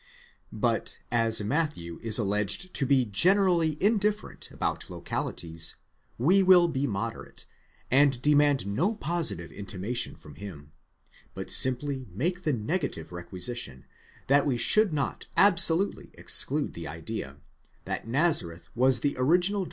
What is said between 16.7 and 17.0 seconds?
the